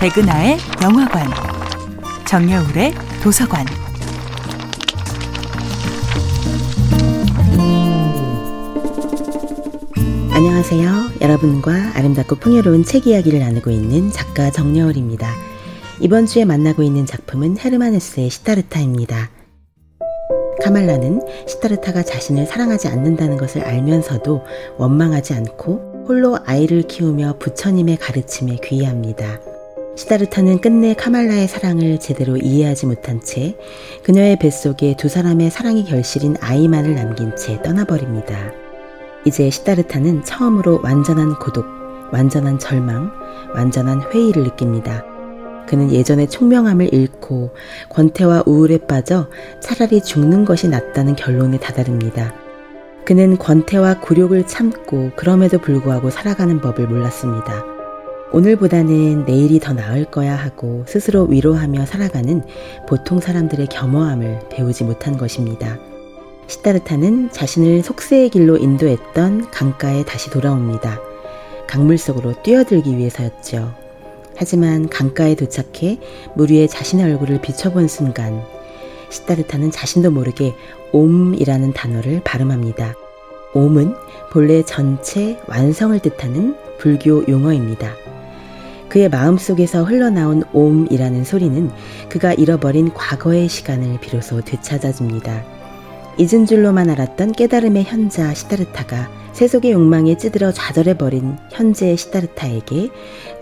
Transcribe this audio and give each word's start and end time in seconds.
백은하의 0.00 0.56
영화관, 0.82 1.26
정여울의 2.26 2.94
도서관. 3.22 3.66
안녕하세요. 10.32 10.90
여러분과 11.20 11.92
아름답고 11.96 12.36
풍요로운 12.36 12.82
책 12.82 13.08
이야기를 13.08 13.40
나누고 13.40 13.70
있는 13.70 14.10
작가 14.10 14.50
정여울입니다. 14.50 15.34
이번 16.00 16.24
주에 16.24 16.46
만나고 16.46 16.82
있는 16.82 17.04
작품은 17.04 17.58
헤르만 17.58 17.92
헤스의 17.92 18.30
시타르타입니다. 18.30 19.28
카말라는 20.62 21.20
시타르타가 21.46 22.04
자신을 22.04 22.46
사랑하지 22.46 22.88
않는다는 22.88 23.36
것을 23.36 23.64
알면서도 23.64 24.44
원망하지 24.78 25.34
않고 25.34 26.06
홀로 26.08 26.38
아이를 26.46 26.84
키우며 26.84 27.36
부처님의 27.38 27.98
가르침에 27.98 28.56
귀의합니다. 28.64 29.49
시다르타는 29.96 30.60
끝내 30.60 30.94
카말라의 30.94 31.48
사랑을 31.48 31.98
제대로 31.98 32.36
이해하지 32.36 32.86
못한 32.86 33.20
채 33.20 33.56
그녀의 34.02 34.38
뱃속에 34.38 34.96
두 34.96 35.08
사람의 35.08 35.50
사랑이 35.50 35.84
결실인 35.84 36.36
아이만을 36.40 36.94
남긴 36.94 37.34
채 37.36 37.60
떠나버립니다. 37.62 38.52
이제 39.26 39.50
시다르타는 39.50 40.24
처음으로 40.24 40.80
완전한 40.82 41.38
고독, 41.38 41.66
완전한 42.12 42.58
절망, 42.58 43.12
완전한 43.54 44.02
회의를 44.12 44.44
느낍니다. 44.44 45.04
그는 45.68 45.92
예전의 45.92 46.28
총명함을 46.28 46.92
잃고 46.94 47.54
권태와 47.90 48.44
우울에 48.46 48.78
빠져 48.78 49.28
차라리 49.60 50.00
죽는 50.00 50.44
것이 50.44 50.68
낫다는 50.68 51.16
결론에 51.16 51.58
다다릅니다. 51.58 52.32
그는 53.04 53.38
권태와 53.38 54.00
굴욕을 54.00 54.46
참고 54.46 55.10
그럼에도 55.16 55.58
불구하고 55.58 56.10
살아가는 56.10 56.60
법을 56.60 56.86
몰랐습니다. 56.86 57.79
오늘보다는 58.32 59.24
내일이 59.24 59.58
더 59.58 59.72
나을 59.72 60.04
거야 60.04 60.36
하고 60.36 60.84
스스로 60.86 61.24
위로하며 61.24 61.84
살아가는 61.84 62.42
보통 62.86 63.18
사람들의 63.18 63.66
겸허함을 63.66 64.48
배우지 64.50 64.84
못한 64.84 65.16
것입니다. 65.16 65.78
시타르타는 66.46 67.32
자신을 67.32 67.82
속세의 67.82 68.28
길로 68.30 68.56
인도했던 68.56 69.50
강가에 69.50 70.04
다시 70.04 70.30
돌아옵니다. 70.30 71.00
강물 71.66 71.98
속으로 71.98 72.40
뛰어들기 72.42 72.96
위해서였죠. 72.96 73.74
하지만 74.36 74.88
강가에 74.88 75.34
도착해 75.34 75.98
물 76.34 76.52
위에 76.52 76.68
자신의 76.68 77.06
얼굴을 77.06 77.40
비춰본 77.40 77.88
순간 77.88 78.42
시타르타는 79.10 79.72
자신도 79.72 80.12
모르게 80.12 80.54
옴이라는 80.92 81.72
단어를 81.72 82.20
발음합니다. 82.24 82.94
옴은 83.54 83.94
본래 84.30 84.62
전체 84.62 85.40
완성을 85.48 85.98
뜻하는 85.98 86.56
불교 86.78 87.26
용어입니다. 87.26 88.09
그의 88.90 89.08
마음속에서 89.08 89.84
흘러나온 89.84 90.42
옴이라는 90.52 91.24
소리는 91.24 91.70
그가 92.08 92.34
잃어버린 92.34 92.92
과거의 92.92 93.48
시간을 93.48 94.00
비로소 94.00 94.42
되찾아줍니다. 94.42 95.44
잊은 96.18 96.44
줄로만 96.44 96.90
알았던 96.90 97.32
깨달음의 97.32 97.84
현자 97.84 98.34
시타르타가 98.34 99.08
세속의 99.32 99.72
욕망에 99.72 100.18
찌들어 100.18 100.52
좌절해버린 100.52 101.38
현재의 101.50 101.96
시타르타에게 101.96 102.90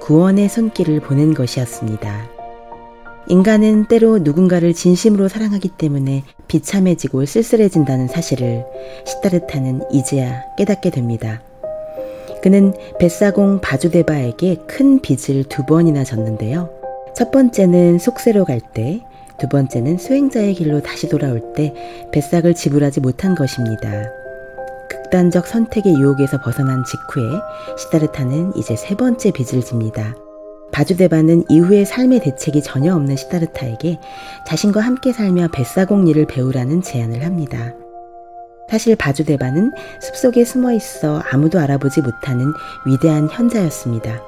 구원의 0.00 0.48
손길을 0.48 1.00
보낸 1.00 1.34
것이었습니다. 1.34 2.28
인간은 3.30 3.86
때로 3.88 4.18
누군가를 4.18 4.74
진심으로 4.74 5.28
사랑하기 5.28 5.70
때문에 5.70 6.24
비참해지고 6.46 7.26
쓸쓸해진다는 7.26 8.08
사실을 8.08 8.64
시타르타는 9.06 9.82
이제야 9.92 10.44
깨닫게 10.56 10.90
됩니다. 10.90 11.42
그는 12.42 12.72
뱃사공 12.98 13.60
바주데바에게 13.60 14.56
큰 14.66 15.00
빚을 15.00 15.44
두 15.44 15.64
번이나 15.64 16.04
졌는데요. 16.04 16.70
첫 17.14 17.30
번째는 17.30 17.98
속세로 17.98 18.44
갈 18.44 18.60
때, 18.60 19.00
두 19.38 19.48
번째는 19.48 19.98
수행자의 19.98 20.54
길로 20.54 20.80
다시 20.80 21.08
돌아올 21.08 21.52
때 21.54 21.74
뱃삭을 22.12 22.54
지불하지 22.54 23.00
못한 23.00 23.34
것입니다. 23.34 24.10
극단적 24.88 25.46
선택의 25.46 25.94
유혹에서 25.94 26.40
벗어난 26.40 26.84
직후에 26.84 27.24
시다르타는 27.78 28.56
이제 28.56 28.76
세 28.76 28.94
번째 28.94 29.30
빚을 29.30 29.62
집니다. 29.62 30.14
바주데바는 30.72 31.44
이후의 31.48 31.86
삶의 31.86 32.20
대책이 32.20 32.62
전혀 32.62 32.94
없는 32.94 33.16
시다르타에게 33.16 33.98
자신과 34.46 34.80
함께 34.80 35.12
살며 35.12 35.48
뱃사공 35.52 36.06
일을 36.08 36.26
배우라는 36.26 36.82
제안을 36.82 37.24
합니다. 37.24 37.74
사실 38.70 38.96
바주데바는 38.96 39.72
숲속에 40.00 40.44
숨어 40.44 40.72
있어 40.72 41.22
아무도 41.30 41.58
알아보지 41.58 42.02
못하는 42.02 42.52
위대한 42.86 43.28
현자였습니다. 43.30 44.20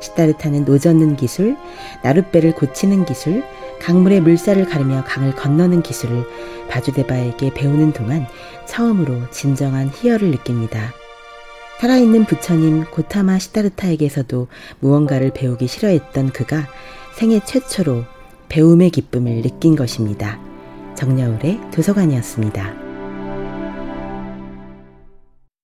시타르타는 0.00 0.64
노젓는 0.64 1.16
기술, 1.16 1.56
나룻배를 2.02 2.54
고치는 2.54 3.04
기술, 3.04 3.44
강물의 3.80 4.20
물살을 4.20 4.66
가르며 4.66 5.04
강을 5.06 5.34
건너는 5.34 5.82
기술을 5.82 6.24
바주데바에게 6.68 7.54
배우는 7.54 7.92
동안 7.92 8.26
처음으로 8.66 9.30
진정한 9.30 9.90
희열을 9.92 10.30
느낍니다. 10.30 10.92
살아있는 11.80 12.26
부처님 12.26 12.84
고타마 12.90 13.38
시타르타에게서도 13.38 14.48
무언가를 14.80 15.30
배우기 15.32 15.66
싫어했던 15.66 16.30
그가 16.32 16.66
생애 17.16 17.40
최초로 17.44 18.04
배움의 18.48 18.90
기쁨을 18.90 19.42
느낀 19.42 19.76
것입니다. 19.76 20.38
정여울의 20.94 21.60
도서관이었습니다. 21.72 22.89